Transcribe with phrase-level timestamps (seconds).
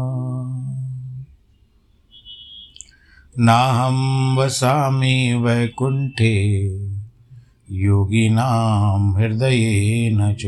[3.38, 6.66] नाहं वसामि वैकुण्ठे
[7.70, 10.46] योगिनां हृदयेन च।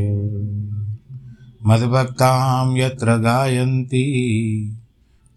[1.67, 4.07] मद्भक्तां यत्र गायन्ति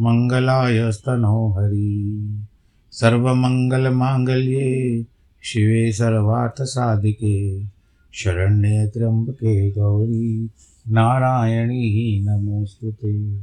[0.00, 2.42] मङ्गलाय स्तनोहरि
[2.90, 5.06] सर्वमङ्गलमाङ्गल्ये
[5.42, 7.64] शिवे सर्वार्थसाधिके
[8.12, 10.50] शरण्ये त्र्यम्बके गौरी।
[10.88, 13.40] नारायणी नमोऽस्तु ते।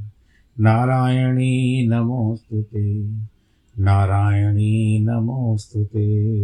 [0.60, 3.16] नारायणी नमोऽस्तु ते।
[3.80, 6.38] नारायणी नमोऽस्तु ते।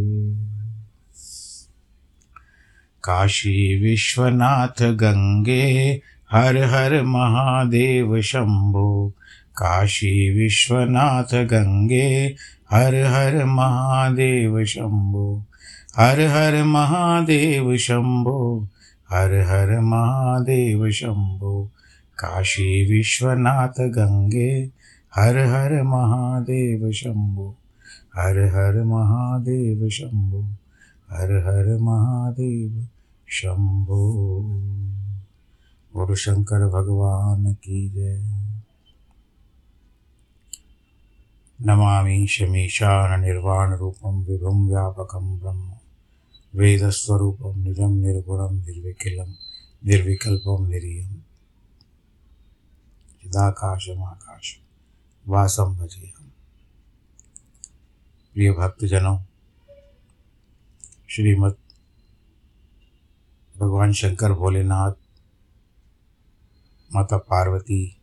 [3.03, 6.01] काशी विश्वनाथ गंगे
[6.31, 9.13] हर हर महादेव शंभो
[9.58, 12.36] काशी विश्वनाथ गंगे,
[12.72, 15.46] हर हर महादेव शंभो,
[15.97, 18.68] हर हर महादेव शंभो,
[19.09, 21.72] हर हर महादेव शंभो,
[22.19, 24.69] काशी विश्वनाथ गंगे,
[25.16, 27.56] हर हर महादेव शंभो,
[28.16, 30.44] हर हर महादेव शंभो,
[31.12, 32.88] हर हर महादेव
[33.30, 34.42] शंभो।
[35.96, 38.44] गुरु शंकर भगवान की जय।
[41.66, 45.74] नमामि शमीशान निर्वाण रूपम विभुम व्यापकम ब्रह्म।
[46.56, 49.34] वेदस्वरूपम निजम निर्गुणम निर्विकलम
[49.85, 51.13] निर्विकल्पम निरीयम
[53.22, 54.57] चिदाकाशमाकाश
[55.28, 56.31] वासम भजेहम
[58.34, 59.19] प्रिय भक्तजनों,
[61.09, 61.56] श्रीमद
[63.57, 64.94] भगवान शंकर भोलेनाथ,
[66.95, 67.97] माता पार्वती,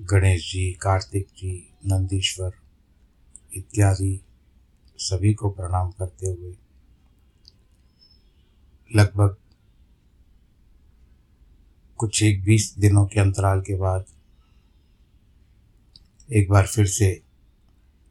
[0.00, 2.59] गणेश जी, कार्तिक जी, नंदीश्वर
[3.56, 4.20] इत्यादि
[4.98, 6.56] सभी को प्रणाम करते हुए
[8.96, 9.36] लगभग
[11.96, 14.04] कुछ एक बीस दिनों के अंतराल के बाद
[16.32, 17.22] एक बार फिर से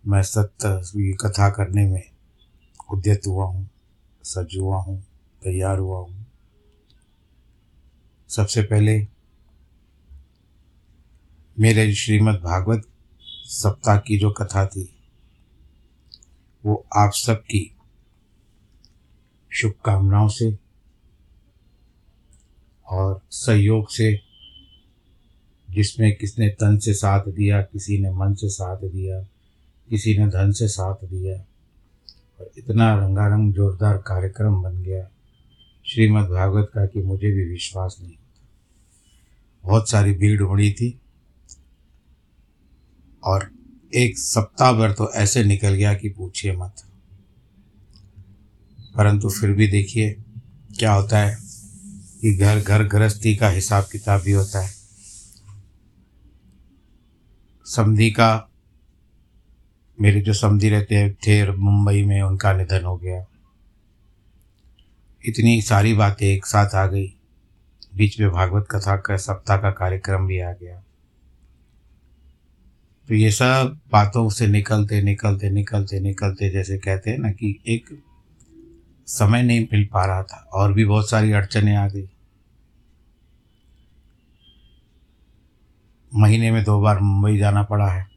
[0.08, 0.82] मैं सत्य
[1.14, 2.10] कथा करने में
[2.92, 3.70] उद्यत हुआ हूँ
[4.24, 5.04] सज हुआ हूँ,
[5.44, 6.26] तैयार हुआ हूँ।
[8.30, 9.08] सबसे पहले
[11.60, 12.88] मेरे श्रीमद् भागवत
[13.46, 14.99] सप्ताह की जो कथा थी
[16.66, 17.76] वो आप सबकी
[19.54, 20.58] शुभकामनाओं से
[22.92, 24.20] और सहयोग से,
[25.70, 29.22] जिसमें किसने तन से साथ दिया, किसी ने मन से साथ दिया,
[29.90, 31.46] किसी ने धन से साथ दिया,
[32.40, 35.10] और इतना रंगारंग जोरदार कार्यक्रम बन गया
[35.86, 38.48] श्रीमद् भागवत का कि मुझे भी विश्वास नहीं होता।
[39.64, 41.00] बहुत सारी भीड़ उमड़ी थी
[43.24, 43.52] और
[43.96, 46.76] एक सप्ताह भर तो ऐसे निकल गया कि पूछिए मत।
[48.98, 50.14] परंतु फिर भी देखिए,
[50.80, 51.38] क्या होता है
[52.22, 54.74] कि घर घर गृहस्थी का हिसाब किताब भी होता है।
[57.66, 58.50] समधी का,
[60.02, 63.26] मेरे जो समधी रहते थे मुंबई में उनका निधन हो गया।
[65.26, 67.08] इतनी सारी बातें एक साथ आ गई।
[67.96, 70.84] बीच में भागवत कथा का, सप्ताह का कार्यक्रम भी आ गया।
[73.10, 78.04] तो ये सब बातों से निकलते निकलते निकलते निकलते जैसे कहते हैं ना कि एक
[79.08, 82.10] समय नहीं मिल पा रहा था और भी बहुत सारी अड़चने आ गई।
[86.16, 88.08] महीने में दो बार मुंबई जाना पड़ा है।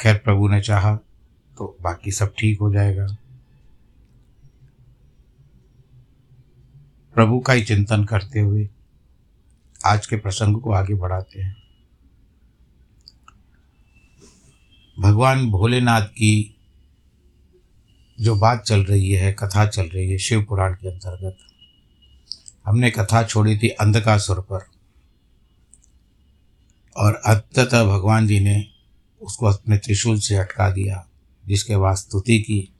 [0.00, 0.94] खैर, प्रभु ने चाहा
[1.58, 3.06] तो बाकी सब ठीक हो जाएगा।
[7.14, 8.68] प्रभु का ही चिंतन करते हुए
[9.86, 11.61] आज के प्रसंग को आगे बढ़ाते हैं।
[14.98, 16.56] भगवान भोलेनाथ की
[18.20, 21.36] जो बात चल रही है, कथा चल रही है शिव पुराण के अंतर्गत,
[22.66, 24.66] हमने कथा छोड़ी थी अंधकासुर पर।
[26.96, 28.66] और अंततः भगवान जी ने
[29.20, 31.08] उसको अपने त्रिशूल से अटका दिया,
[31.46, 32.72] जिसके बाद स्तुति की।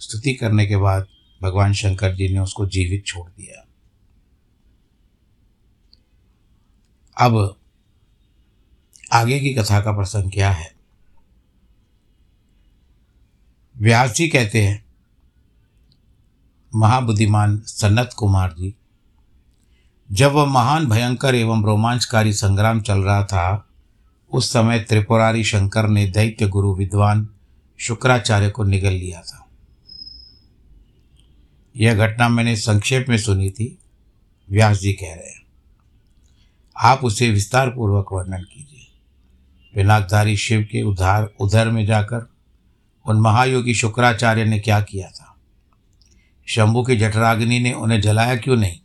[0.00, 1.06] स्तुति करने के बाद
[1.42, 3.66] भगवान शंकर जी ने उसको जीवित छोड़ दिया।
[7.16, 7.56] अब
[9.12, 10.73] आगे की कथा का प्रसंग क्या है?
[13.80, 14.84] व्यास जी कहते हैं,
[16.74, 18.74] महाबुद्धिमान सन्नत कुमार जी,
[20.12, 23.68] जब वह महान, भयंकर एवं रोमांचकारी संग्राम चल रहा था,
[24.32, 27.28] उस समय त्रिपुरारी शंकर ने दैत्य गुरु विद्वान
[27.78, 29.46] शुक्राचार्य को निगल लिया था।
[31.76, 33.78] यह घटना मैंने संक्षेप में सुनी थी,
[34.50, 35.42] व्यास जी कह रहे हैं।
[36.76, 38.86] आप उसे विस्तार पूर्वक वर्णन कीजिए।
[39.74, 42.33] पिनाकधारी शिव के उधार, उधर में जाकर
[43.06, 45.36] उन महायोगी शुक्राचार्य ने क्या किया था?
[46.48, 48.78] शंभु की जठराग्नि ने उन्हें जलाया क्यों नहीं?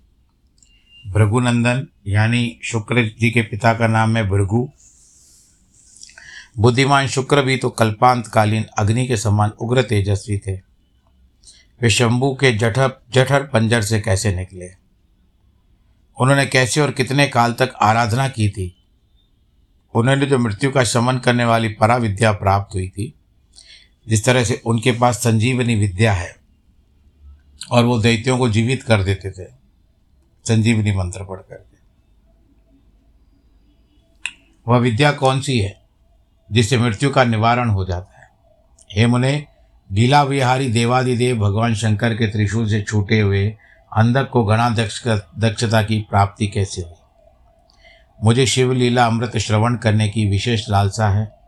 [1.12, 4.70] भृगुनंदन, यानी शुक्र जी के पिता का नाम है भृगु।
[6.58, 10.56] बुद्धिमान शुक्र भी तो कल्पांतकालीन अग्नि के समान उग्र तेजस्वी थे।
[11.82, 14.70] वे शंभु के जठर जठर पंजर से कैसे निकले?
[16.22, 18.76] उन्होंने कैसे और कितने काल तक आराधना की थी?
[19.96, 23.16] उन्होंने जो मृत्यु का शमन करने वाली परा विद्या प्राप्त हुई थी
[24.08, 26.36] जिस तरह से उनके पास संजीवनी विद्या है
[27.72, 29.48] और वो दैत्यों को जीवित कर देते थे,
[30.46, 31.78] संजीवनी मंत्र पढ़ करके।
[34.68, 35.82] वह विद्या कौन सी है
[36.52, 38.30] जिससे मृत्यु का निवारण हो जाता है?
[38.92, 39.46] हे मुने,
[39.92, 43.58] लीला विहारी देवादिदेव भगवान शंकर के त्रिशूल से छूटे हुए
[43.98, 45.08] अंधक को घना दक्ष
[45.38, 46.94] दक्षता की प्राप्ति कैसे हुई?
[48.24, 51.39] मुझे शिव लीला अमृत श्रवण करने की विशेष लालसा है।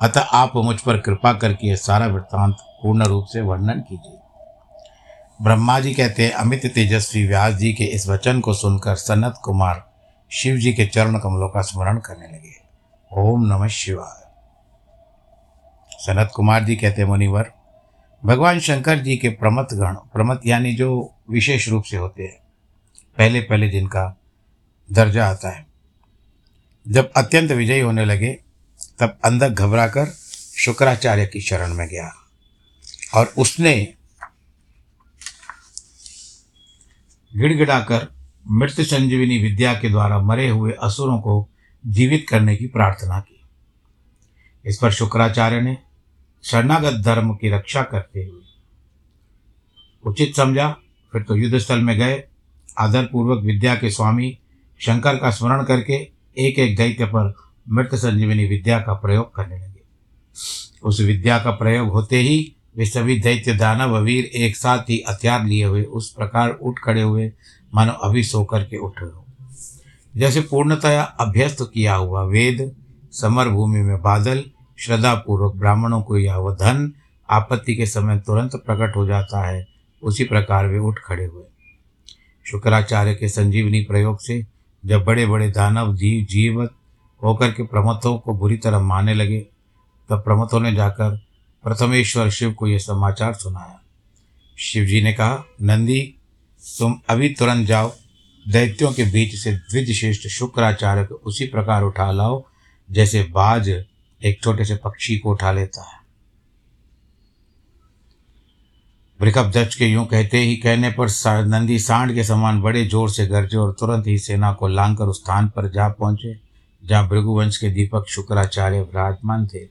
[0.00, 4.18] अतः आप मुझ पर कृपा करके यह सारा वृत्तांत पूर्ण रूप से वर्णन कीजिए।
[5.42, 9.84] ब्रह्मा जी कहते हैं, अमित तेजस्वी व्यास जी के इस वचन को सुनकर सनत कुमार
[10.30, 12.54] शिव जी के चरण कमलों का स्मरण करने लगे।
[13.10, 14.18] ओम नमः शिवाय।
[15.92, 17.52] सनत कुमार जी कहते मुनिवर,
[18.22, 22.38] भगवान शंकर जी के प्रमत गण, प्रमत यानी जो विशेष रूप से होते हैं
[23.18, 24.14] पहले पहले जिनका
[24.88, 25.66] दर्जा आता है,
[26.86, 28.38] जब अत्यंत विजयी होने लगे
[28.98, 30.06] तब अंधक घबराकर
[30.56, 32.12] शुक्राचार्य की शरण में गया
[33.14, 33.94] और उसने
[37.36, 38.06] गिड़गिड़ाकर
[38.50, 41.48] मृत संजीवनी विद्या के द्वारा मरे हुए असुरों को
[41.86, 43.40] जीवित करने की प्रार्थना की।
[44.64, 45.78] इस पर शुक्राचार्य ने
[46.44, 48.38] शरणागत धर्म की रक्षा करते हुए
[50.04, 50.70] उचित समझा,
[51.12, 52.24] फिर तो युद्ध स्थल में गए,
[52.78, 54.38] आदरपूर्वक विद्या के स्वामी
[54.80, 55.94] शंकर का स्मरण करके
[56.36, 59.80] एक एक दैत्य पर मृत संजीवनी विद्या का प्रयोग करने लगे।
[60.82, 65.44] उस विद्या का प्रयोग होते ही वे सभी दैत्य दानव वीर एक साथ ही हथियार
[65.44, 67.32] लिए हुए, उस प्रकार उठ खड़े हुए,
[67.74, 69.24] मानो अभी सो करके उठ रहे हो।
[70.16, 72.76] जैसे पूर्णतया अभ्यस्त किया हुआ वेद
[73.12, 74.44] समर भूमि में बादल,
[74.78, 76.92] श्रद्धापूर्वक ब्राह्मणों को यह वह धन,
[77.30, 79.66] आपत्ति के समय तुरंत प्रकट हो जाता है,
[80.02, 81.44] उसी प्रकार वे उठ खड़े हुए।
[82.50, 84.46] शुक्राचार्य के संजीवनी प्रयोग से
[84.86, 86.74] जब बड़े बड़े दानव, जीव, जीवत
[87.24, 89.40] होकर के प्रमथों को बुरी तरह मारने लगे,
[90.08, 91.16] तब प्रमथों ने जाकर
[91.64, 93.80] प्रथमेश्वर शिव को यह समाचार सुनाया।
[94.58, 96.00] शिव जी ने कहा, नंदी,
[96.62, 97.92] तुम अभी तुरंत जाओ।
[98.46, 102.42] दैत्यों के बीच से द्विजश्रेष्ठ शुक्राचार्य को उसी प्रकार उठा लाओ,
[102.88, 105.98] जैसे बाज एक छोटे से पक्षी को उठा लेता है।
[109.52, 111.08] दक्ष के यूँ कहते ही कहने पर
[111.46, 115.22] नंदी सांड के समान बड़े ज़ोर से गरजे और तुरंत ही सेना को लांग उस
[115.22, 116.49] स्थान पर जा पहुँचे।
[116.84, 119.68] जहाँ भृगुवंश के दीपक शुक्राचार्य विराजमान थे।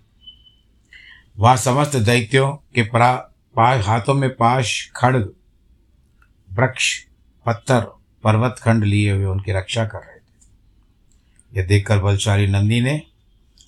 [1.37, 3.15] वहाँ समस्त दैत्यों के परा,
[3.55, 5.33] पा, हाथों में पाश, खड़ग,
[6.53, 7.03] वृक्ष,
[7.45, 7.81] पत्थर
[8.23, 10.29] पर्वत खंड लिए हुए उनकी रक्षा कर रहे थे।
[11.59, 13.01] यह देखकर बलशाली नंदी ने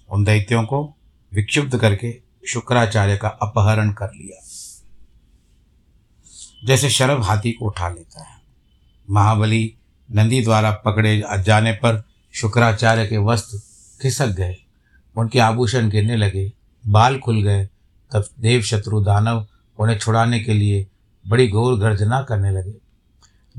[0.10, 0.96] उन दैत्यों को
[1.34, 4.46] विक्षुब्ध करके शुक्राचार्य का अपहरण कर लिया।
[6.66, 8.42] जैसे शरभ हाथी को उठा लेता है।
[9.10, 9.76] महाबली
[10.12, 13.58] नंदी द्वारा पकड़े जाने पर शुक्राचार्य के वस्त्र
[14.02, 14.56] खिसक गए।
[15.18, 16.54] उनके आभूषण गिरने लगे।
[16.88, 17.66] बाल खुल गए।
[18.12, 19.48] तब देव शत्रु दानव
[19.80, 20.88] उन्हें छुड़ाने के लिए
[21.28, 22.74] बड़ी घोर गर्जना करने लगे।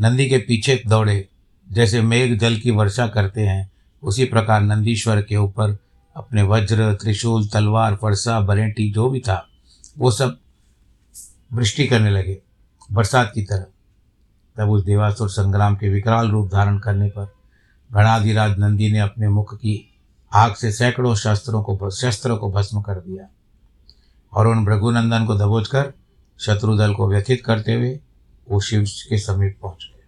[0.00, 1.28] नंदी के पीछे दौड़े।
[1.72, 5.78] जैसे मेघ जल की वर्षा करते हैं, उसी प्रकार नंदीश्वर के ऊपर
[6.16, 9.48] अपने वज्र, त्रिशूल, तलवार, फरसा, बरेंटी जो भी था,
[9.98, 10.38] वो सब
[11.52, 12.42] वृष्टि करने लगे
[12.92, 13.66] बरसात की तरह।
[14.56, 17.34] तब उस देवासुर संग्राम के विकराल रूप धारण करने पर
[17.94, 19.98] गणाधिराज नंदी ने अपने मुख की
[20.32, 23.28] आग से सैकड़ों शस्त्रों को शस्त्रों को भस्म कर दिया
[24.32, 25.92] और उन भृगुनंदन को दबोच कर
[26.40, 28.00] शत्रुदल को व्यथित करते हुए
[28.50, 30.02] वो शिव के समीप पहुँच गए।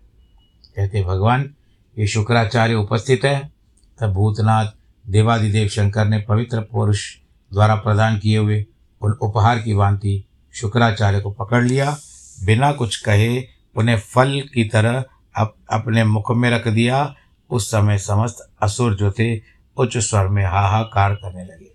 [0.77, 1.55] कहते भगवान
[1.99, 3.53] ये शुक्राचार्य उपस्थित है।
[4.01, 4.67] तब भूतनाथ
[5.07, 7.17] देवादिदेव शंकर ने पवित्र पुरुष
[7.53, 8.67] द्वारा प्रदान किए हुए
[9.03, 10.25] उन उपहार की भांति
[10.55, 11.97] शुक्राचार्य को पकड़ लिया।
[12.45, 13.45] बिना कुछ कहे
[13.77, 15.05] उन्हें फल की तरह
[15.37, 17.15] अप, अपने मुख में रख दिया
[17.55, 19.37] उस समय समस्त असुर जो थे
[19.77, 21.73] उच्च स्वर में हाहाकार करने लगे।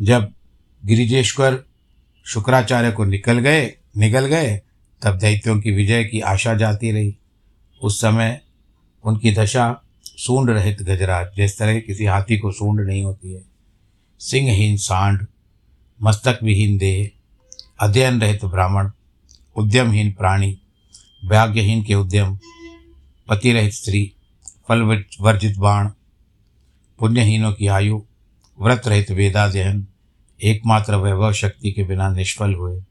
[0.00, 0.32] जब
[0.84, 1.64] गिरिजेश्वर
[2.26, 4.60] शुक्राचार्य को निकल गए निकल गए,
[5.02, 7.16] तब दैत्यों की विजय की आशा जाती रही।
[7.82, 8.40] उस समय
[9.04, 13.42] उनकी दशा सूंड रहित गजराज, जिस तरह किसी हाथी को सूंड नहीं होती है।
[14.18, 15.26] सिंहहीन सांड,
[16.02, 17.10] मस्तक विहीन देह,
[17.80, 18.90] अध्ययन रहित ब्राह्मण,
[19.56, 20.58] उद्यमहीन प्राणी,
[21.24, 22.38] भाग्यहीन के उद्यम
[23.28, 24.12] पति रहित स्त्री
[24.68, 25.88] फल वर्जित बाण,
[26.98, 28.00] पुण्यहीनों की आयु
[28.60, 29.86] व्रत रहित वेदाध्ययन,
[30.40, 32.82] एकमात्र वैभव शक्ति के बिना निष्फल हुए,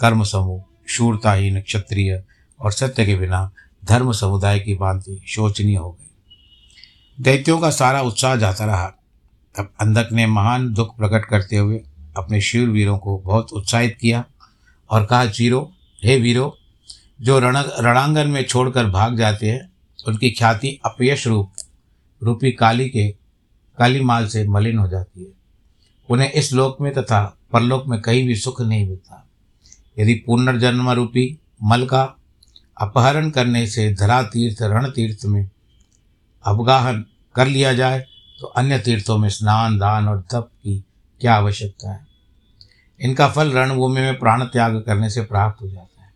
[0.00, 2.22] कर्म समूह, शूरताहीन क्षत्रिय
[2.60, 3.50] और सत्य के बिना
[3.84, 8.86] धर्म समुदाय की भांति शोचनीय हो गई दैत्यों का सारा उत्साह जाता रहा।
[9.56, 11.80] तब अंधक ने महान दुख प्रकट करते हुए
[12.16, 14.24] अपने शिव वीरों को बहुत उत्साहित किया
[14.90, 15.72] और कहा, चीरो,
[16.04, 16.56] हे वीरो,
[17.20, 19.69] जो रण, रणांगन में छोड़कर भाग जाते हैं
[20.08, 21.52] उनकी ख्याति अपयश रूप,
[22.22, 23.08] रूपी काली के
[23.78, 25.32] काली माल से मलिन हो जाती है।
[26.08, 29.26] उन्हें इस लोक में तथा परलोक में कहीं भी सुख नहीं मिलता।
[29.98, 32.16] यदि पुनर्जन्म रूपी मल का
[32.80, 35.50] अपहरण करने से धरा तीर्थ रण तीर्थ में
[36.44, 37.04] अवगाहन
[37.34, 38.06] कर लिया जाए
[38.40, 40.84] तो अन्य तीर्थों में स्नान, दान और तप की
[41.20, 42.06] क्या आवश्यकता है?
[43.00, 46.12] इनका फल रणभूमि में प्राण त्याग करने से प्राप्त हो जाता है।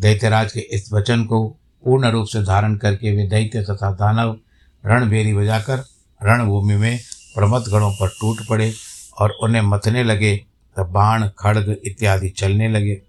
[0.00, 4.38] दैत्यराज के इस वचन को पूर्ण रूप से धारण करके वे दैत्य तथा दानव
[4.86, 5.84] रणभेरी बजाकर
[6.22, 6.98] रणभूमि में
[7.34, 8.72] प्रमथ गणों पर टूट पड़े
[9.18, 10.36] और उन्हें मथने लगे,
[10.76, 13.02] तब बाण, खड़ग इत्यादि चलने लगे।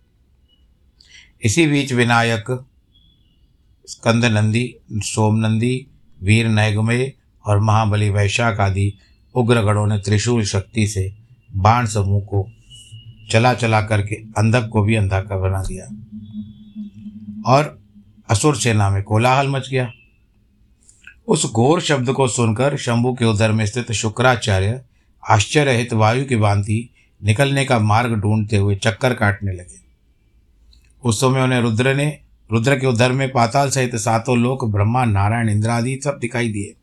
[1.44, 2.66] इसी बीच विनायक
[3.88, 5.88] स्कंद नंदी सोमनंदी,
[6.24, 7.14] वीर नैगमय
[7.46, 8.94] और महाबली वैशाख आदि
[9.36, 11.14] उग्रगणों ने त्रिशूल शक्ति से
[11.56, 12.50] बाण समूह को
[13.32, 15.86] चला चला करके अंधक को भी अंधा कर बना दिया।
[17.46, 17.83] और
[18.30, 19.92] असुर सेना में कोलाहल मच गया।
[21.28, 24.82] उस घोर शब्द को सुनकर शंभु के उधर में स्थित शुक्राचार्य
[25.30, 26.90] आश्चर्यहित वायु की भांति
[27.24, 29.82] निकलने का मार्ग ढूंढते हुए चक्कर काटने लगे।
[31.04, 32.20] उस समय उन्हें रुद्र ने,
[32.52, 36.74] रुद्र के उधर में पाताल सहित सातों लोक, ब्रह्मा, नारायण इंद्रादि सब दिखाई दिए।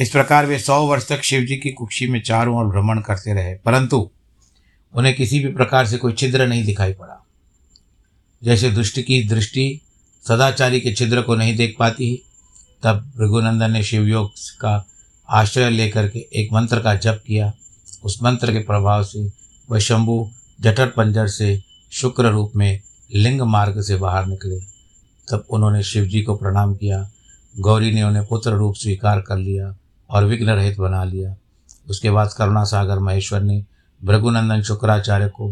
[0.00, 3.32] इस प्रकार वे सौ वर्ष तक शिव जी की कुक्षी में चारों ओर भ्रमण करते
[3.34, 4.10] रहे, परंतु
[4.94, 7.21] उन्हें किसी भी प्रकार से कोई छिद्र नहीं दिखाई पड़ा।
[8.44, 9.80] जैसे दुष्ट की दृष्टि
[10.28, 12.22] सदाचारी के छिद्र को नहीं देख पाती,
[12.82, 14.30] तब भृगुनंदन ने शिवयोग
[14.60, 14.86] का
[15.30, 17.52] आश्रय लेकर के एक मंत्र का जप किया।
[18.04, 19.32] उस मंत्र के प्रभाव से
[19.70, 20.30] वह शंभु
[20.60, 22.80] जठर पंजर से शुक्र रूप में
[23.14, 24.60] लिंग मार्ग से बाहर निकले।
[25.30, 27.10] तब उन्होंने शिव जी को प्रणाम किया।
[27.60, 29.76] गौरी ने उन्हें पुत्र रूप स्वीकार कर लिया
[30.10, 31.36] और विघ्न रहित बना लिया।
[31.88, 33.64] उसके बाद करुणा सागर महेश्वर ने
[34.04, 35.50] भृगुनंदन शुक्राचार्य को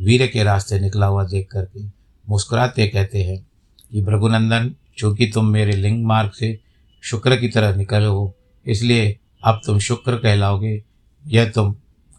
[0.00, 2.01] वीर के रास्ते निकला हुआ देख करके
[2.32, 3.46] मुस्कुराते कहते हैं
[3.92, 6.60] कि, भृगुनंदन, चूँकि तुम मेरे लिंग मार्ग से
[7.02, 8.36] शुक्र की तरह निकले हो,
[8.66, 10.84] इसलिए अब तुम शुक्र कहलाओगे,
[11.26, 11.74] यह तुम,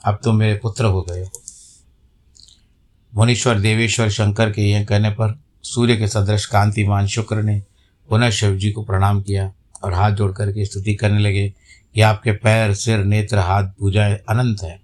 [0.06, 1.44] अब तुम मेरे पुत्र हो गए हो।
[3.16, 7.64] मुनीश्वर, देवेश्वर, शंकर के यह कहने पर सूर्य के सदृश कांतिमान शुक्र ने
[8.10, 9.54] पुनः शिव जी को प्रणाम किया
[9.84, 11.54] और हाथ जोड़ करके स्तुति करने लगे
[11.96, 14.84] कि आपके पैर, सिर, नेत्र, हाथ, भुजाएँ अनंत हैं।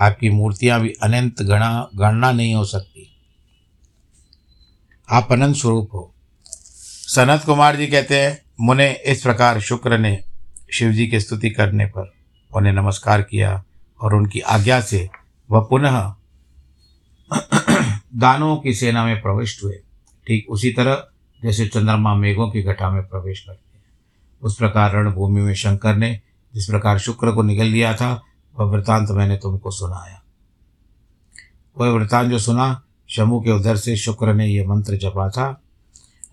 [0.00, 3.07] आपकी मूर्तियाँ भी अनंत गणा, गणना नहीं हो सकती।
[5.10, 6.14] आप अनंत स्वरूप हो।
[7.08, 10.24] सनत कुमार जी कहते हैं, मुने इस प्रकार शुक्र ने
[10.72, 12.12] शिव जी की स्तुति करने पर
[12.54, 13.64] उन्हें नमस्कार किया
[14.00, 15.10] और उनकी आज्ञा से
[15.50, 16.14] वह पुनः
[18.14, 19.80] दानों की सेना में प्रविष्ट हुए।
[20.26, 21.06] ठीक उसी तरह
[21.42, 23.84] जैसे चंद्रमा मेघों की घटा में प्रवेश करते हैं।
[24.42, 26.20] उस प्रकार रणभूमि में शंकर ने
[26.54, 28.22] जिस प्रकार शुक्र को निगल दिया था,
[28.58, 30.22] वह वृतांत मैंने तुमको सुनाया।
[31.78, 35.62] वह वृतांत जो सुना शमु के उधर से शुक्र ने यह मंत्र जपा था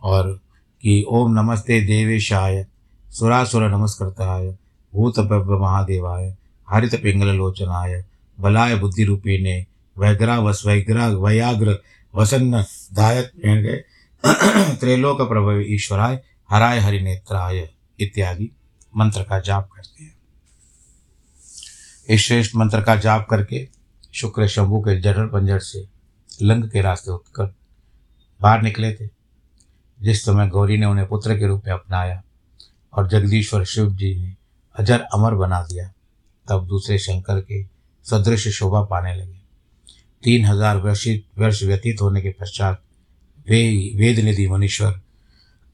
[0.03, 0.39] और
[0.81, 2.65] कि ओम नमस्ते देवेशाय,
[3.09, 4.47] सुरासुर नमस्कृताय,
[4.95, 6.35] भूत महादेवाय,
[6.69, 8.05] हरित पिंगल लोचनाय,
[8.39, 9.65] बलाय बुद्धि रूपी ने
[9.97, 11.79] वैग्रा वस वैग्रा वयाग्र,
[12.15, 13.85] वसन्न, दायक
[14.79, 18.51] त्रैलोक प्रभव ईश्वराय, हराय हरिनेत्राय इत्यादि
[18.97, 20.15] मंत्र का जाप करते हैं।
[22.09, 23.67] इस श्रेष्ठ मंत्र का जाप करके
[24.13, 25.94] शुक्र शंभु के जड़र पंजर से
[26.41, 27.55] लंग के रास्ते उठकर
[28.41, 29.09] बाहर निकले थे।
[30.01, 32.23] जिस समय गौरी ने उन्हें पुत्र के रूप में अपनाया
[32.93, 34.35] और जगदीश्वर शिव जी ने
[34.75, 35.93] अजर अमर बना दिया,
[36.49, 37.63] तब दूसरे शंकर के
[38.03, 39.39] सदृश शोभा पाने लगे।
[40.23, 42.81] तीन हज़ार वर्षित वर्ष व्यतीत होने के पश्चात
[43.49, 45.01] वे वेद निधि मनीश्वर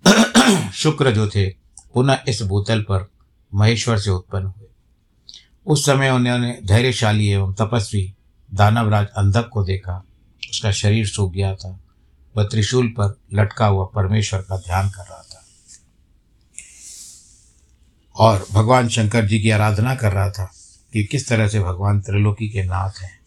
[0.73, 1.49] शुक्र जो थे,
[1.93, 3.11] पुनः इस भूतल पर
[3.53, 4.67] महेश्वर से उत्पन्न हुए।
[5.65, 8.13] उस समय उन्होंने धैर्यशाली एवं तपस्वी
[8.53, 10.05] दानवराज अंधक को देखा।
[10.51, 11.79] उसका शरीर सूख गया था,
[12.37, 15.45] वह त्रिशूल पर लटका हुआ परमेश्वर का ध्यान कर रहा था।
[18.15, 20.53] और भगवान शंकर जी की आराधना कर रहा था
[20.93, 23.21] कि किस तरह से भगवान त्रिलोकी के नाथ हैं।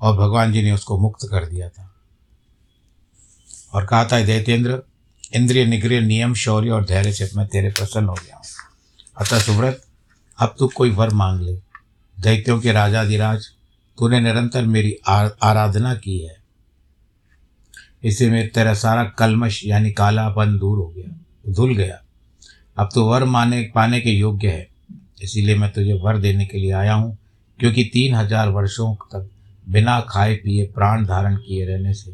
[0.00, 1.94] और भगवान जी ने उसको मुक्त कर दिया था।
[3.72, 4.82] और कहा था, दैतेंद्र,
[5.34, 8.44] इंद्रिय निग्रिय नियम शौर्य और धैर्य से मैं तेरे प्रसन्न हो गया हूँ।
[9.18, 9.86] अतः सुव्रत,
[10.38, 11.65] अब तू कोई वर मांग ले।
[12.16, 13.46] दैत्यों के राजाधिराज
[13.98, 16.36] तूने निरंतर मेरी आराधना की है।
[18.04, 21.08] इससे मेरे तेरा सारा कलमश यानी कालापन दूर हो गया,
[21.48, 22.00] धुल गया।
[22.76, 24.66] अब तो वर माने, पाने के योग्य है।
[25.22, 27.16] इसीलिए मैं तुझे वर देने के लिए आया हूँ,
[27.58, 29.30] क्योंकि तीन हज़ार वर्षों तक
[29.68, 32.10] बिना खाए पिए प्राण धारण किए रहने से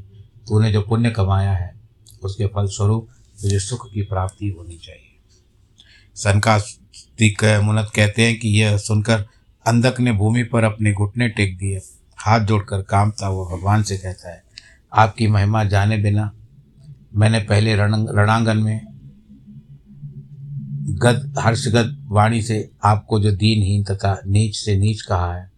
[0.48, 1.74] तूने जो पुण्य कमाया है,
[2.22, 5.09] उसके फलस्वरूप तुझे सुख की प्राप्ति होनी चाहिए।
[6.16, 9.26] सनकास्तिक मुनत कहते हैं कि यह सुनकर
[9.66, 11.81] अंधक ने भूमि पर अपने घुटने टेक दिए।
[12.18, 14.42] हाथ जोड़कर कामता हुआ भगवान से कहता है,
[14.92, 16.33] आपकी महिमा जाने बिना
[17.14, 18.87] मैंने पहले रण रणांगन में
[21.03, 25.51] गद, हर्षगद वाणी से आपको जो दीनहीन तथा नीच से नीच कहा है,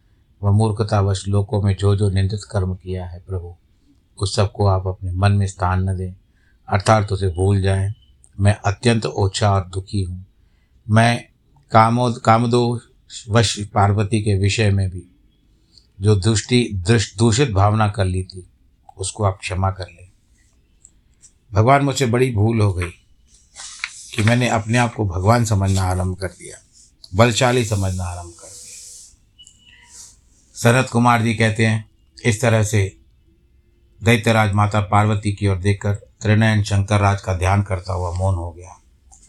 [0.43, 3.55] वह मूर्खतावश लोकों में जो जो निंदित कर्म किया है प्रभु,
[4.19, 6.13] उस सबको आप अपने मन में स्थान न दें।
[6.69, 7.95] अर्थात उसे भूल जाएँ।
[8.41, 10.27] मैं अत्यंत ओछा और दुखी हूँ।
[10.91, 11.25] मैं
[11.71, 12.81] कामोद, कामदो
[13.29, 15.03] वश पार्वती के विषय में भी,
[16.01, 18.47] जो दुष्टि, दृष्ट, दूषित भावना कर ली थी,
[18.99, 20.09] उसको आप क्षमा कर लें।
[21.53, 22.91] भगवान मुझसे बड़ी भूल हो गई
[24.15, 26.57] कि मैंने अपने आप को भगवान समझना आरंभ कर दिया,
[27.15, 28.63] बलशाली समझना आरंभ कर दिया।
[30.55, 31.91] शरद कुमार जी कहते हैं,
[32.25, 32.97] इस तरह से
[34.03, 38.53] दैत्यराज माता पार्वती की ओर देखकर त्रिनयन शंकर राज का ध्यान करता हुआ मौन हो
[38.53, 38.81] गया।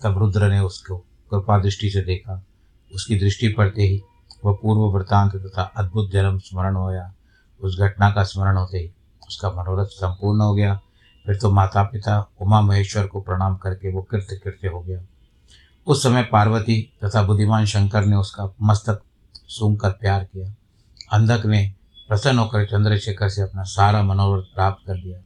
[0.03, 2.45] तब रुद्र ने उसको कृपा दृष्टि से देखा
[2.93, 4.01] उसकी दृष्टि पड़ते ही।
[4.45, 7.13] वह पूर्व वृतांत तथा अद्भुत जन्म स्मरण होया।
[7.61, 8.91] उस घटना का स्मरण होते ही
[9.27, 10.79] उसका मनोरथ संपूर्ण हो गया।
[11.25, 14.99] फिर तो माता पिता उमा महेश्वर को प्रणाम करके वो कृत्य कृत्य हो गया।
[15.87, 19.01] उस समय पार्वती तथा बुद्धिमान शंकर ने उसका मस्तक
[19.47, 20.53] सूंघ कर प्यार किया।
[21.11, 21.73] अंधक ने
[22.07, 25.19] प्रसन्न होकर चंद्रशेखर से अपना सारा मनोरथ प्राप्त कर लिया।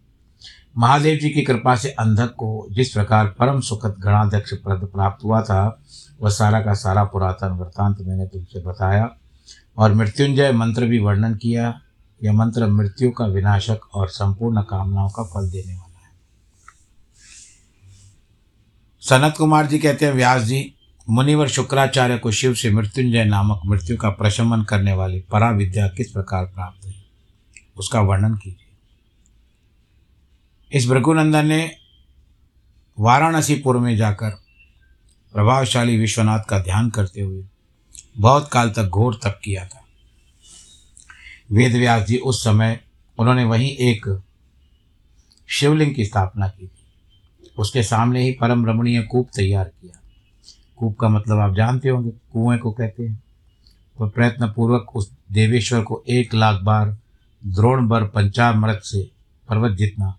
[0.80, 5.42] महादेव जी की कृपा से अंधक को जिस प्रकार परम सुखद गणाध्यक्ष पद प्राप्त हुआ
[5.42, 5.82] था,
[6.22, 9.16] वह सारा का सारा पुरातन वृत्तांत मैंने तुमसे बताया
[9.78, 11.82] और मृत्युंजय मंत्र भी वर्णन किया।
[12.24, 16.12] यह मंत्र मृत्यु का विनाशक और संपूर्ण कामनाओं का फल देने वाला है।
[19.02, 20.76] सनत कुमार जी कहते हैं, व्यास जी,
[21.10, 26.12] मुनिवर शुक्राचार्य को शिव से मृत्युंजय नामक मृत्यु का प्रशमन करने वाली परा विद्या किस
[26.12, 27.06] प्रकार प्राप्त हुई?
[27.78, 28.69] उसका वर्णन कीजिए।
[30.72, 31.72] इस भृगुनंदन ने
[33.00, 34.30] वाराणसीपुर में जाकर
[35.34, 37.46] प्रभावशाली विश्वनाथ का ध्यान करते हुए
[38.18, 39.86] बहुत काल तक घोर तप किया था।
[41.52, 42.80] वेदव्यास जी उस समय
[43.20, 44.22] उन्होंने वहीं एक
[45.48, 46.82] शिवलिंग की स्थापना की थी।
[47.58, 50.00] उसके सामने ही परम रमणीय कूप तैयार किया।
[50.78, 53.24] कूप का मतलब आप जानते होंगे, कुएँ को कहते हैं।
[54.02, 56.98] वह तो प्रयत्न पूर्वक उस देवेश्वर को एक लाख बार
[57.46, 59.12] द्रोण बर पंचामृत से
[59.50, 60.19] पर्वत जितना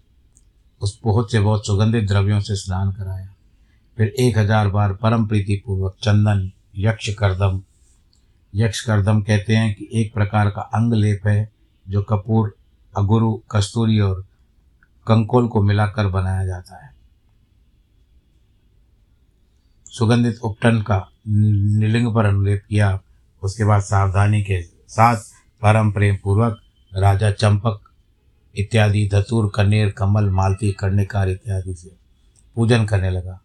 [0.81, 3.35] उस बहुत से बहुत सुगंधित द्रव्यों से स्नान कराया।
[3.99, 7.61] फिर एक हज़ार बार परम प्रीति पूर्वक चंदन यक्ष करदम
[8.53, 11.51] यक्ष करदम कहते हैं कि एक प्रकार का अंग लेप है,
[11.87, 12.55] जो कपूर,
[12.95, 14.25] अगुरु, कस्तूरी और
[15.07, 16.91] कंकोल को मिलाकर बनाया जाता है।
[19.87, 22.99] सुगंधित उपटन का निलिंग पर अनुलेप किया,
[23.43, 25.17] उसके बाद सावधानी के साथ
[25.63, 26.61] परम प्रेम पूर्वक
[26.93, 27.90] राजा चंपक
[28.61, 31.91] इत्यादि, धतुर, कनेर, कमल, मालती, कर्णिकार इत्यादि से
[32.57, 33.41] पूजन करने लगा।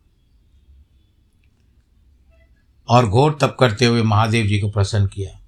[2.87, 5.39] और घोर तप करते हुए महादेव जी को प्रसन्न किया।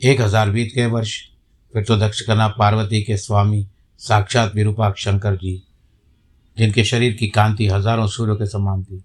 [0.00, 1.16] एक हज़ार बीत गए वर्ष,
[1.74, 3.66] फिर तो दक्षकना पार्वती के स्वामी
[4.00, 5.62] साक्षात विरूपाक शंकर जी,
[6.56, 9.02] जिनके शरीर की कांति हज़ारों सूर्यों के समान थी,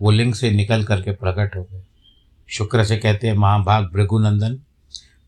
[0.00, 1.82] वो लिंग से निकल करके प्रकट हो गए।
[2.48, 4.58] शुक्र से कहते हैं, महाभाग भृगुनंदन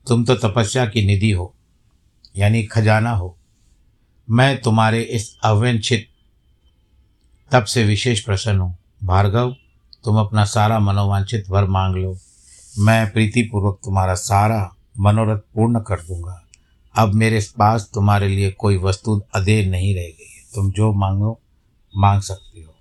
[0.07, 1.55] तुम तो तपस्या की निधि हो,
[2.37, 3.37] यानी खजाना हो।
[4.29, 6.09] मैं तुम्हारे इस अव्यंछित
[7.51, 9.55] तप से विशेष प्रसन्न हूँ। भार्गव,
[10.05, 12.17] तुम अपना सारा मनोवांछित वर मांग लो।
[12.75, 16.39] मैं प्रीतिपूर्वक तुम्हारा सारा मनोरथ पूर्ण कर दूँगा।
[16.95, 21.39] अब मेरे पास तुम्हारे लिए कोई वस्तु अधेर नहीं रह गई है। तुम जो मांगो,
[21.95, 22.75] मांग सकती हो।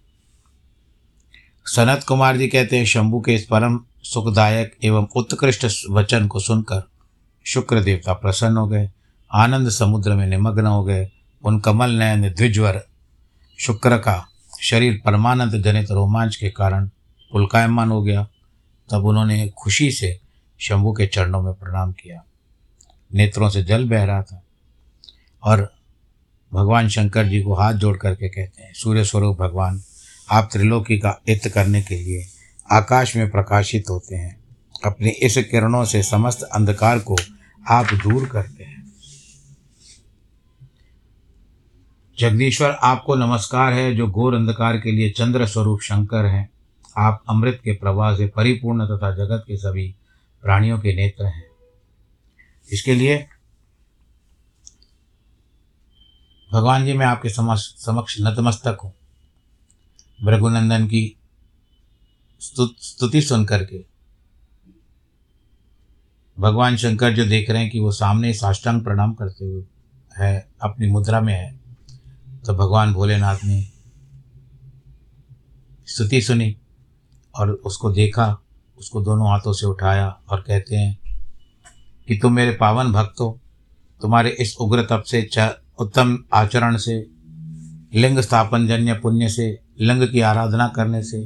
[1.66, 6.90] सनत कुमार जी कहते हैं, शंभू के इस परम सुखदायक एवं उत्कृष्ट वचन को सुनकर
[7.46, 8.92] शुक्र देवता प्रसन्न हो गए,
[9.34, 11.12] आनंद समुद्र में निमग्न हो गए,
[11.44, 12.86] उन कमल नयन द्विज्वर,
[13.60, 14.28] शुक्र का
[14.62, 16.88] शरीर परमानंद जनित रोमांच के कारण
[17.32, 18.28] पुलकायमान हो गया।
[18.92, 20.20] तब उन्होंने खुशी से
[20.60, 22.24] शंभु के चरणों में प्रणाम किया।
[23.14, 24.44] नेत्रों से जल बह रहा था
[25.44, 25.74] और
[26.54, 29.82] भगवान शंकर जी को हाथ जोड़ करके कहते हैं, सूर्य स्वरूप भगवान,
[30.32, 32.28] आप त्रिलोकी का इत करने के लिए
[32.72, 34.41] आकाश में प्रकाशित होते हैं।
[34.86, 37.16] अपनी इस किरणों से समस्त अंधकार को
[37.70, 38.82] आप दूर करते हैं।
[42.20, 46.50] जगदीश्वर, आपको नमस्कार है, जो घोर अंधकार के लिए चंद्र स्वरूप शंकर हैं।
[46.98, 49.96] आप अमृत के प्रवाह से परिपूर्ण तथा जगत के सभी
[50.44, 51.46] प्राणियों के नेत्र हैं।
[52.72, 53.28] इसके लिए
[56.54, 58.94] भगवान जी, मैं आपके समक्ष नतमस्तक हूँ।
[60.24, 61.16] भृगुनंदन की
[62.42, 63.91] स्तुति सुन करके
[66.42, 69.64] भगवान शंकर जो देख रहे हैं कि वो सामने साष्टांग प्रणाम करते हुए
[70.18, 71.60] है, अपनी मुद्रा में है
[72.46, 73.62] तो भगवान भोलेनाथ ने
[75.88, 76.56] स्तुति सुनी
[77.36, 78.38] और उसको देखा,
[78.78, 81.00] उसको दोनों हाथों से उठाया और कहते हैं
[82.08, 83.40] कि तुम मेरे पावन भक्त हो,
[84.02, 86.98] तुम्हारे इस उग्र तप से, च, उत्तम आचरण से,
[87.96, 91.24] लिंग स्थापन जन्य पुण्य से, लिंग की आराधना करने से,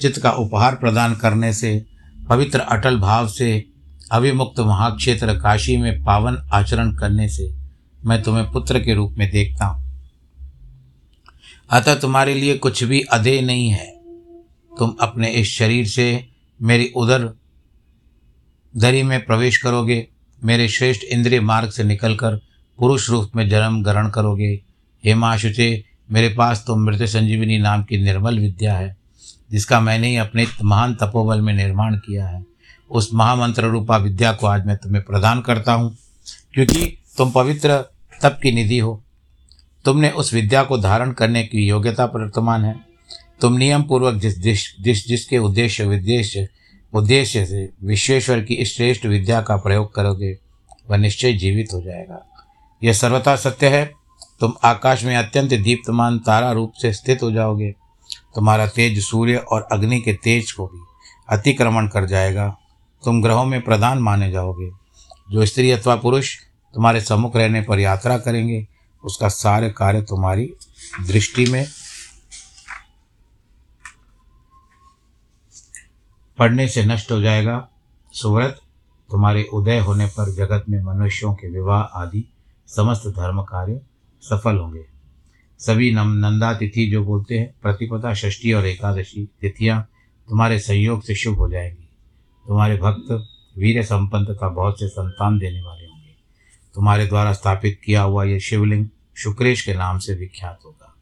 [0.00, 1.86] चित्त का उपहार प्रदान करने से,
[2.28, 3.66] पवित्र अटल भाव से
[4.10, 7.52] अभिमुक्त महाक्षेत्र काशी में पावन आचरण करने से
[8.06, 9.88] मैं तुम्हें पुत्र के रूप में देखता हूँ।
[11.70, 13.86] अतः तुम्हारे लिए कुछ भी अधेय नहीं है।
[14.72, 16.08] तुम अपने इस शरीर से
[16.60, 17.28] मेरी उदर
[18.74, 20.06] दरी में प्रवेश करोगे,
[20.42, 22.40] मेरे श्रेष्ठ इंद्रिय मार्ग से निकलकर
[22.78, 24.52] पुरुष रूप में जन्म ग्रहण करोगे।
[25.04, 28.96] हेमाशुचे मेरे पास तो मृत संजीवनी नाम की निर्मल विद्या है,
[29.50, 32.49] जिसका मैंने ही अपने महान तपोबल में निर्माण किया है।
[32.90, 35.96] उस महामंत्र रूपा विद्या को आज मैं तुम्हें प्रदान करता हूँ।
[36.54, 37.84] क्योंकि तुम पवित्र
[38.22, 39.02] तप की निधि हो।
[39.84, 42.80] तुमने उस विद्या को धारण करने की योग्यता वर्तमान है।
[43.40, 46.48] तुम नियम पूर्वक जिस जिस जिस जिसके उद्देश्य विद्देश्य
[46.94, 50.38] उद्देश्य से विश्वेश्वर की इस श्रेष्ठ विद्या का प्रयोग करोगे,
[50.90, 52.26] वह निश्चय जीवित हो जाएगा।
[52.84, 53.92] यह सर्वथा सत्य है।
[54.40, 57.70] तुम आकाश में अत्यंत दीप्तमान तारा रूप से स्थित हो जाओगे।
[58.34, 60.80] तुम्हारा तेज सूर्य और अग्नि के तेज को भी
[61.36, 62.56] अतिक्रमण कर जाएगा।
[63.04, 64.70] तुम ग्रहों में प्रधान माने जाओगे।
[65.30, 66.36] जो स्त्री अथवा पुरुष
[66.74, 68.68] तुम्हारे सम्मुख रहने पर यात्रा करेंगे,
[69.04, 70.54] उसका सारे कार्य तुम्हारी
[71.06, 71.66] दृष्टि में।
[76.38, 77.68] पढ़ने से नष्ट हो जाएगा।
[78.12, 78.60] सुव्रत,
[79.10, 82.32] तुम्हारे उदय होने पर जगत में मनुष्यों के विवाह आदि
[82.66, 83.80] समस्त धर्म कार्य
[84.22, 84.86] सफल होंगे।
[85.58, 89.88] सभी नम नंदा तिथि जो बोलते हैं, प्रतिपदा, षष्ठी और एकादशी तिथियाँ
[90.28, 91.79] तुम्हारे संयोग से शुभ हो जाएँगी।
[92.50, 96.14] तुम्हारे भक्त वीर संपन्न तथा बहुत से संतान देने वाले होंगे।
[96.74, 100.94] तुम्हारे द्वारा स्थापित किया हुआ यह शिवलिंग शुक्रेश के नाम से विख्यात होगा।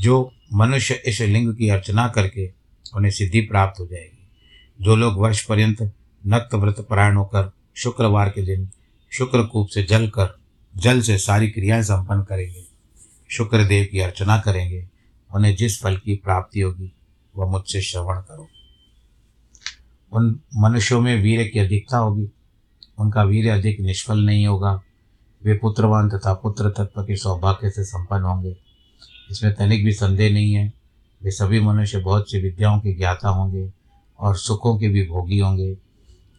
[0.00, 2.52] जो मनुष्य इस लिंग की अर्चना करके
[2.94, 4.28] उन्हें सिद्धि प्राप्त हो जाएगी।
[4.80, 5.92] जो लोग वर्ष पर्यंत
[6.26, 8.70] नक्त व्रत परायण होकर शुक्रवार के दिन
[9.12, 10.38] शुक्रकूप से जल कर,
[10.76, 12.64] जल से सारी क्रियाएँ संपन्न करेंगे,
[13.30, 14.88] शुक्रदेव की अर्चना करेंगे,
[15.34, 16.92] उन्हें जिस फल की प्राप्ति होगी,
[17.36, 18.48] वह मुझसे श्रवण करो।
[20.12, 22.28] उन मनुष्यों में वीर की अधिकता होगी।
[22.98, 24.80] उनका वीर अधिक निष्फल नहीं होगा।
[25.44, 28.56] वे पुत्रवान तथा पुत्र तत्व के सौभाग्य से संपन्न होंगे।
[29.30, 30.72] इसमें तनिक भी संदेह नहीं है।
[31.22, 33.72] वे सभी मनुष्य बहुत सी विद्याओं के ज्ञाता होंगे
[34.18, 35.76] और सुखों के भी भोगी होंगे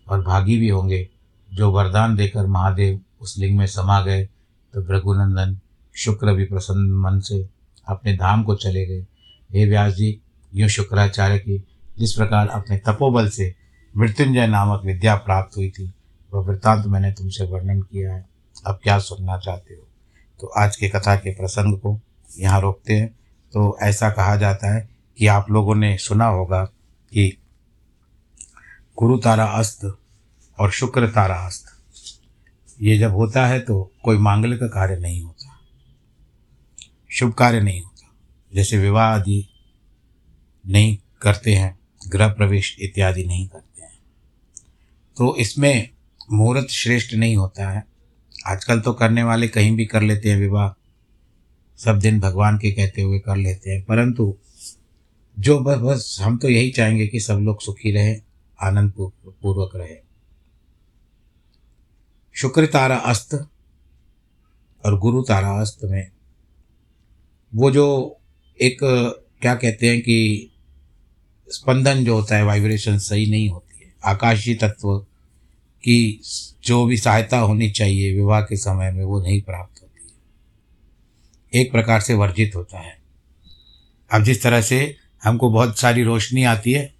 [0.07, 1.07] और भागी भी होंगे।
[1.53, 4.25] जो वरदान देकर महादेव उस लिंग में समा गए
[4.73, 5.57] तो भृगुनंदन
[5.95, 7.49] शुक्र भी प्रसन्न मन से
[7.87, 9.05] अपने धाम को चले गए।
[9.51, 10.19] हे व्यास जी,
[10.55, 11.57] यूँ शुक्राचार्य की
[11.97, 13.53] जिस प्रकार अपने तपोबल से
[13.97, 15.91] मृत्युंजय नामक विद्या प्राप्त हुई थी,
[16.33, 18.25] वह वृत्तांत मैंने तुमसे वर्णन किया है।
[18.67, 19.87] अब क्या सुनना चाहते हो?
[20.39, 21.99] तो आज के कथा के प्रसंग को
[22.31, 23.07] यहाँ रोकते हैं।
[23.53, 26.63] तो ऐसा कहा जाता है कि आप लोगों ने सुना होगा
[27.11, 27.37] कि
[28.97, 29.85] गुरु तारा अस्त
[30.57, 31.65] और शुक्र तारा अस्त।
[32.81, 35.59] ये जब होता है तो कोई मांगलिक कार्य नहीं होता,
[37.11, 38.11] शुभ कार्य नहीं होता।
[38.53, 39.47] जैसे विवाह आदि
[40.65, 41.76] नहीं करते हैं
[42.07, 43.99] गृह प्रवेश इत्यादि नहीं करते हैं।
[45.17, 45.89] तो इसमें
[46.31, 47.83] मुहूर्त श्रेष्ठ नहीं होता है।
[48.47, 50.81] आजकल तो करने वाले कहीं भी कर लेते हैं विवाह।
[51.77, 54.37] सब दिन भगवान के कहते हुए कर लेते हैं। परंतु
[55.39, 58.21] जो बस बस हम तो यही चाहेंगे कि सब लोग सुखी रहें,
[58.61, 59.97] आनंद पूर्वक रहे।
[62.33, 63.47] शुक्र तारा अस्त
[64.85, 66.11] और गुरु तारा अस्त में
[67.55, 68.17] वो जो
[68.61, 68.77] एक,
[69.41, 70.49] क्या कहते हैं कि
[71.49, 74.97] स्पंदन जो होता है वाइब्रेशन सही नहीं होती है। आकाशीय तत्व
[75.83, 76.21] की
[76.65, 80.07] जो भी सहायता होनी चाहिए विवाह के समय में, वो नहीं प्राप्त होती
[81.53, 82.97] है। एक प्रकार से वर्जित होता है।
[84.11, 86.93] अब जिस तरह से हमको बहुत सारी रोशनी आती है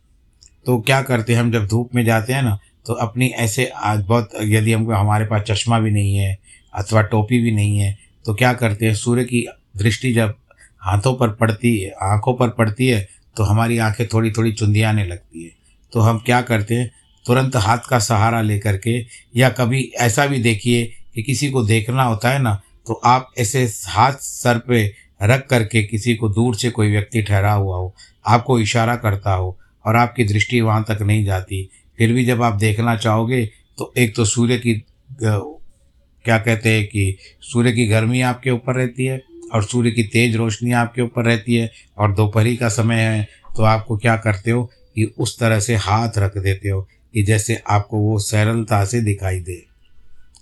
[0.66, 4.00] तो क्या करते हैं, हम जब धूप में जाते हैं ना तो अपनी ऐसे आज
[4.00, 6.38] बहुत, यदि हमको, हमारे पास चश्मा भी नहीं है
[6.74, 9.46] अथवा टोपी भी नहीं है तो क्या करते हैं, सूर्य की
[9.78, 10.36] दृष्टि जब
[10.80, 15.44] हाथों पर पड़ती है, आँखों पर पड़ती है तो हमारी आँखें थोड़ी थोड़ी चुंदियाने लगती
[15.44, 15.52] है।
[15.94, 16.92] तो हम क्या करते हैं?
[17.26, 19.00] तुरंत हाथ का सहारा लेकर के
[19.36, 20.84] या कभी ऐसा भी देखिए
[21.16, 22.54] कि किसी को देखना होता है ना
[22.88, 24.84] तो आप ऐसे हाथ सर पे
[25.24, 27.94] रख करके किसी को दूर से कोई व्यक्ति ठहरा हुआ हो,
[28.26, 32.54] आपको इशारा करता हो और आपकी दृष्टि वहाँ तक नहीं जाती, फिर भी जब आप
[32.54, 33.46] देखना चाहोगे
[33.78, 34.74] तो एक तो सूर्य की
[35.22, 39.22] क्या कहते हैं कि सूर्य की गर्मी आपके ऊपर रहती है।
[39.54, 43.64] और सूर्य की तेज रोशनी आपके ऊपर रहती है और दोपहरी का समय है तो
[43.64, 44.64] आपको क्या करते हो
[44.96, 46.82] कि उस तरह से हाथ रख देते हो
[47.14, 49.66] कि जैसे आपको वो सरलता से दिखाई दे।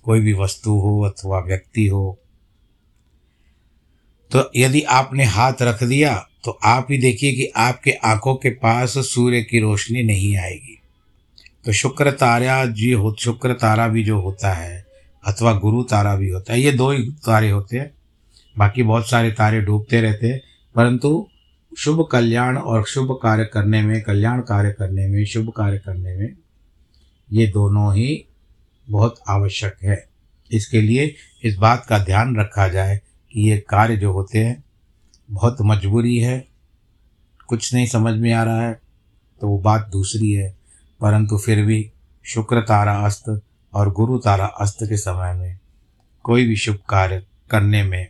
[0.03, 2.19] कोई भी वस्तु हो अथवा व्यक्ति हो।
[4.31, 8.97] तो यदि आपने हाथ रख दिया तो आप ही देखिए कि आपके आँखों के पास
[8.97, 10.81] सूर्य की रोशनी नहीं आएगी।
[11.65, 14.85] तो शुक्र तारा जी हो, शुक्र तारा भी जो होता है,
[15.25, 17.94] अथवा गुरु तारा भी होता है, ये दो ही तारे होते हैं।
[18.57, 20.41] बाकी बहुत सारे तारे डूबते रहते हैं,
[20.75, 21.27] परंतु
[21.77, 26.35] शुभ कल्याण और शुभ कार्य करने में, कल्याण कार्य करने में, शुभ कार्य करने में
[27.33, 28.25] ये दोनों ही
[28.89, 30.07] बहुत आवश्यक है।
[30.51, 34.63] इसके लिए इस बात का ध्यान रखा जाए कि ये कार्य जो होते हैं,
[35.31, 36.47] बहुत मजबूरी है।
[37.47, 38.79] कुछ नहीं समझ में आ रहा है
[39.41, 40.55] तो वो बात दूसरी है।
[41.01, 41.91] परंतु फिर भी
[42.25, 43.41] शुक्र तारा अस्त
[43.73, 45.59] और गुरु तारा अस्त के समय में
[46.23, 48.07] कोई भी शुभ कार्य करने में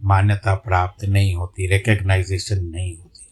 [0.00, 3.26] मान्यता प्राप्त नहीं होती रिकग्नाइजेशन नहीं होती।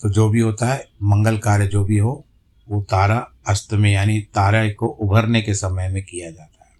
[0.00, 2.24] तो जो भी होता है, मंगल कार्य जो भी हो,
[2.68, 6.72] वो तारा अस्त में, यानी तारा को उभरने के समय में किया जाता है।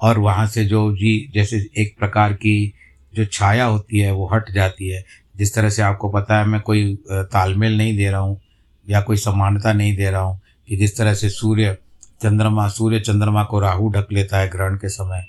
[0.00, 2.74] और वहाँ से जो जी जैसे एक प्रकार की
[3.14, 5.04] जो छाया होती है, वो हट जाती है।
[5.36, 8.40] जिस तरह से आपको पता है, मैं कोई तालमेल नहीं दे रहा हूँ,
[8.88, 11.76] या कोई समानता नहीं दे रहा हूँ, कि जिस तरह से सूर्य
[12.22, 15.26] चंद्रमा सूर्य चंद्रमा को राहु ढक लेता है ग्रहण के समय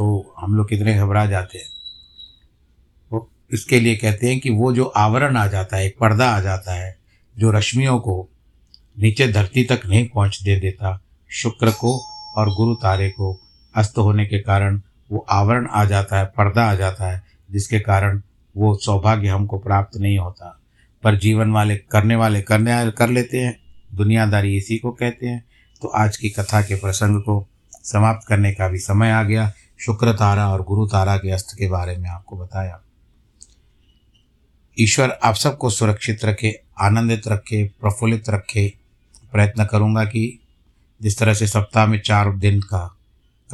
[0.00, 1.66] तो हम लोग कितने घबरा जाते हैं।
[3.12, 6.40] वो इसके लिए कहते हैं कि वो जो आवरण आ जाता है, एक पर्दा आ
[6.40, 6.98] जाता है,
[7.38, 8.28] जो रश्मियों को
[8.98, 11.98] नीचे धरती तक नहीं पहुँच दे देता, शुक्र को
[12.36, 13.40] और गुरु तारे को
[13.74, 14.80] अस्त होने के कारण
[15.12, 18.22] वो आवरण आ जाता है, पर्दा आ जाता है, जिसके कारण
[18.56, 20.60] वो सौभाग्य हमको प्राप्त नहीं होता।
[21.02, 23.60] पर जीवन वाले करने वाले करने कर लेते हैं,
[23.94, 25.44] दुनियादारी इसी को कहते हैं।
[25.82, 27.48] तो आज की कथा के प्रसंग को
[27.84, 31.68] समाप्त करने का भी समय आ गया। शुक्र तारा और गुरु तारा के अस्त के
[31.68, 32.80] बारे में आपको बताया।
[34.80, 38.74] ईश्वर, आप सबको सुरक्षित रखे, आनंदित रखे, प्रफुल्लित रखे।
[39.32, 40.40] प्रयत्न करूँगा कि
[41.02, 42.96] जिस तरह से सप्ताह में चार दिन का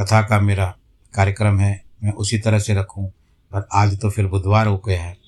[0.00, 0.76] कथा का मेरा
[1.14, 3.08] कार्यक्रम है, मैं उसी तरह से रखूँ।
[3.52, 5.18] पर आज तो फिर बुधवार हो गया है।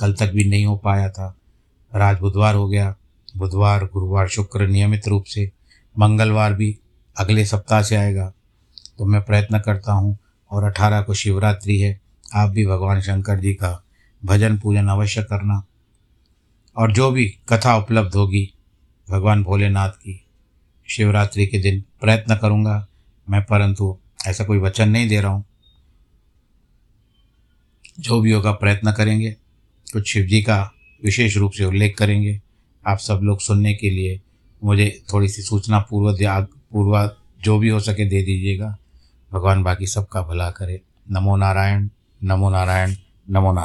[0.00, 1.36] कल तक भी नहीं हो पाया था।
[1.92, 2.96] पर आज बुधवार हो गया।
[3.36, 5.50] बुधवार, गुरुवार, शुक्र नियमित रूप से।
[5.98, 6.78] मंगलवार भी
[7.16, 8.32] अगले सप्ताह से आएगा।
[8.98, 10.18] तो मैं प्रयत्न करता हूँ
[10.56, 12.00] और अठारह को शिवरात्रि है।
[12.34, 13.84] आप भी भगवान शंकर जी का
[14.24, 15.64] भजन पूजन अवश्य करना।
[16.76, 18.52] और जो भी कथा उपलब्ध होगी,
[19.10, 20.24] भगवान भोलेनाथ की
[20.88, 22.88] शिवरात्रि के दिन, प्रयत्न करूँगा
[23.30, 25.44] मैं, परंतु ऐसा कोई वचन नहीं दे रहा हूँ।
[28.00, 29.30] जो भी होगा, प्रयत्न करेंगे।
[29.92, 30.72] कुछ शिव जी का
[31.04, 32.40] विशेष रूप से उल्लेख करेंगे।
[32.86, 34.20] आप सब लोग सुनने के लिए
[34.64, 36.16] मुझे थोड़ी सी सूचना पूर्व
[36.72, 38.78] पूर्वा जो भी हो सके दे दीजिएगा।
[39.36, 41.88] भगवान बाकी सबका भला करे। नमो नारायण
[42.24, 42.90] नमो नारायण
[43.30, 43.64] नमो नारायण।